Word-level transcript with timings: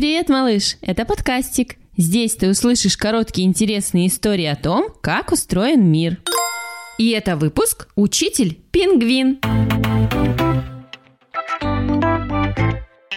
Привет, 0.00 0.30
малыш! 0.30 0.78
Это 0.80 1.04
подкастик. 1.04 1.76
Здесь 1.94 2.34
ты 2.34 2.48
услышишь 2.48 2.96
короткие 2.96 3.46
интересные 3.46 4.06
истории 4.06 4.46
о 4.46 4.56
том, 4.56 4.86
как 5.02 5.30
устроен 5.30 5.84
мир. 5.84 6.16
И 6.96 7.10
это 7.10 7.36
выпуск 7.36 7.86
«Учитель 7.96 8.58
Пингвин». 8.70 9.40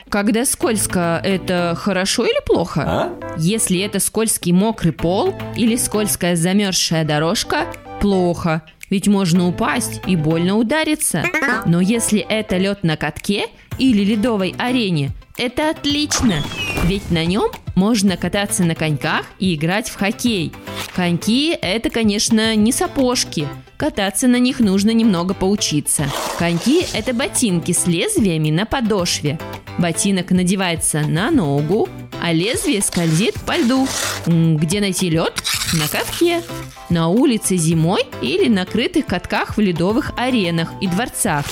Когда 0.10 0.44
скользко, 0.44 1.22
это 1.24 1.74
хорошо 1.80 2.26
или 2.26 2.46
плохо? 2.46 2.84
А? 2.86 3.20
Если 3.38 3.79
это 3.79 4.02
скользкий 4.02 4.52
мокрый 4.52 4.92
пол 4.92 5.34
или 5.56 5.78
скользкая 5.78 6.36
замерзшая 6.36 7.06
дорожка, 7.06 7.68
плохо. 8.02 8.62
Ведь 8.90 9.08
можно 9.08 9.47
упасть 9.47 10.02
и 10.06 10.18
больно 10.18 10.58
удариться. 10.58 11.24
Но 11.65 11.79
если 11.79 12.20
это 12.20 12.58
лед 12.58 12.84
на 12.84 12.97
катке 12.97 13.46
или 13.79 14.04
ледовой 14.04 14.54
арене, 14.58 15.13
это 15.38 15.70
отлично. 15.70 16.44
Ведь 16.86 17.09
на 17.12 17.26
нем 17.26 17.49
можно 17.76 18.17
кататься 18.17 18.63
на 18.63 18.76
коньках 18.76 19.26
и 19.40 19.55
играть 19.55 19.90
в 19.90 19.95
хоккей. 19.95 20.53
Коньки– 20.95 21.57
это, 21.62 21.90
конечно, 21.90 22.55
не 22.55 22.71
сапожки. 22.71 23.48
Кататься 23.77 24.27
на 24.27 24.38
них 24.38 24.59
нужно 24.59 24.91
немного 24.91 25.34
поучиться. 25.34 26.05
Коньки– 26.38 26.85
это 26.93 27.13
ботинки 27.13 27.71
с 27.71 27.88
лезвиями 27.88 28.52
на 28.52 28.66
подошве. 28.66 29.40
Ботинок 29.80 30.31
надевается 30.31 31.02
на 31.02 31.31
ногу, 31.31 31.90
а 32.21 32.31
лезвие 32.31 32.81
скользит 32.81 33.35
по 33.45 33.57
льду. 33.57 33.88
Где 34.27 34.79
найти 34.79 35.09
лед? 35.09 35.43
На 35.73 35.88
катке. 35.88 36.43
На 36.90 37.07
улице 37.07 37.57
зимой 37.57 38.05
или 38.21 38.48
на 38.48 38.65
крытых 38.65 39.07
катках 39.07 39.57
в 39.57 39.59
ледовых 39.59 40.12
аренах 40.15 40.70
и 40.79 40.88
дворцах. 40.88 41.45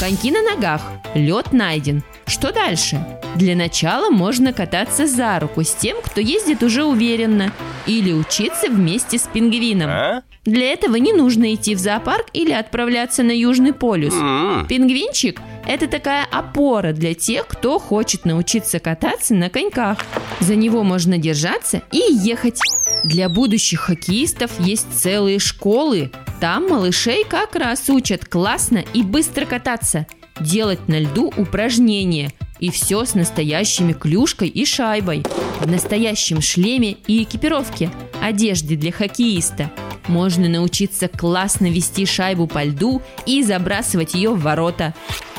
Коньки 0.00 0.32
на 0.32 0.42
ногах. 0.42 0.82
Лед 1.14 1.52
найден. 1.52 2.02
Что 2.26 2.52
дальше? 2.52 3.04
Для 3.36 3.54
начала 3.54 4.10
можно 4.10 4.52
кататься 4.52 5.06
за 5.06 5.38
руку 5.38 5.62
с 5.62 5.72
тем, 5.72 5.98
кто 6.02 6.20
ездит 6.20 6.62
уже 6.62 6.84
уверенно. 6.84 7.52
Или 7.86 8.12
учиться 8.12 8.68
вместе 8.68 9.18
с 9.18 9.22
пингвином. 9.22 9.90
А? 9.90 10.22
Для 10.44 10.72
этого 10.72 10.96
не 10.96 11.12
нужно 11.12 11.54
идти 11.54 11.74
в 11.74 11.78
зоопарк 11.78 12.26
или 12.32 12.52
отправляться 12.52 13.22
на 13.22 13.30
Южный 13.30 13.72
полюс. 13.72 14.14
М. 14.14 14.66
Пингвинчик– 14.68 15.40
это 15.66 15.86
такая 15.86 16.26
опора 16.30 16.92
для 16.92 17.14
тех, 17.14 17.46
кто 17.46 17.78
хочет 17.78 18.24
научиться 18.24 18.80
кататься 18.80 19.34
на 19.34 19.48
коньках. 19.48 19.98
За 20.40 20.56
него 20.56 20.82
можно 20.82 21.18
держаться 21.18 21.82
и 21.92 22.00
ехать. 22.12 22.60
Для 23.04 23.28
будущих 23.28 23.80
хоккеистов 23.80 24.50
есть 24.58 24.86
целые 24.90 25.38
школы. 25.38 26.10
Там 26.40 26.68
малышей 26.70 27.24
как 27.24 27.54
раз 27.54 27.90
учат 27.90 28.24
классно 28.24 28.82
и 28.94 29.02
быстро 29.02 29.44
кататься, 29.44 30.06
делать 30.40 30.88
на 30.88 31.00
льду 31.00 31.30
упражнения. 31.36 32.32
И 32.60 32.70
все 32.70 33.04
с 33.04 33.14
настоящими 33.14 33.92
клюшкой 33.92 34.48
и 34.48 34.64
шайбой. 34.64 35.22
В 35.60 35.66
настоящем 35.70 36.40
шлеме 36.40 36.92
и 37.06 37.22
экипировке, 37.22 37.90
одежде 38.22 38.74
для 38.74 38.90
хоккеиста. 38.90 39.70
Можно 40.08 40.48
научиться 40.48 41.08
классно 41.08 41.70
вести 41.70 42.06
шайбу 42.06 42.46
по 42.46 42.64
льду 42.64 43.02
и 43.26 43.42
забрасывать 43.42 44.14
ее 44.14 44.30
в 44.30 44.40
ворота. 44.40 44.94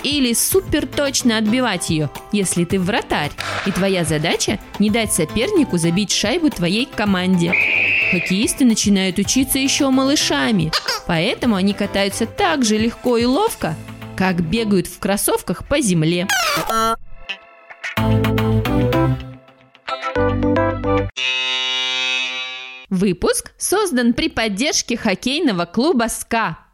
Или 0.06 0.34
супер 0.34 0.86
точно 0.86 1.38
отбивать 1.38 1.89
ее, 1.89 2.11
если 2.31 2.64
ты 2.64 2.80
вратарь. 2.80 3.31
И 3.66 3.72
твоя 3.72 4.06
задача 4.06 4.59
не 4.78 4.92
дать 4.92 5.11
сопернику 5.11 5.80
забить 5.80 6.11
шайбу 6.11 6.52
твоей 6.52 6.86
команде. 6.86 7.52
Хоккеисты 8.11 8.66
начинают 8.66 9.17
учиться 9.17 9.58
еще 9.58 9.89
малышами, 9.89 10.72
поэтому 11.08 11.56
они 11.56 11.73
катаются 11.73 12.28
так 12.28 12.64
же 12.64 12.78
легко 12.78 13.17
и 13.17 13.26
ловко, 13.26 13.76
как 14.16 14.42
бегают 14.42 14.86
в 14.86 15.00
кроссовках 15.00 15.67
по 15.67 15.81
земле. 15.81 16.28
Выпуск 22.92 23.53
создан 23.58 24.14
при 24.14 24.30
поддержке 24.30 24.98
хоккейного 24.98 25.66
клуба 25.66 26.09
«СКА». 26.09 26.64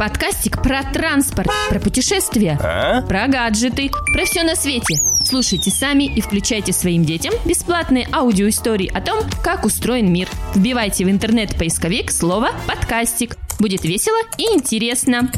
Подкастик 0.00 0.62
про 0.62 0.82
транспорт, 0.82 1.50
про 1.68 1.78
путешествия, 1.78 2.58
А? 2.58 3.02
про 3.02 3.28
гаджеты, 3.28 3.90
про 4.14 4.24
все 4.24 4.44
на 4.44 4.56
свете. 4.56 4.98
Слушайте 5.22 5.70
сами 5.70 6.04
и 6.04 6.22
включайте 6.22 6.72
своим 6.72 7.04
детям 7.04 7.34
бесплатные 7.44 8.08
аудиоистории 8.10 8.90
о 8.94 9.02
том, 9.02 9.18
как 9.44 9.66
устроен 9.66 10.10
мир. 10.10 10.26
Вбивайте 10.54 11.04
в 11.04 11.10
интернет-поисковик 11.10 12.10
слово 12.10 12.48
«подкастик». 12.66 13.36
Будет 13.58 13.84
весело 13.84 14.16
и 14.38 14.44
интересно. 14.44 15.30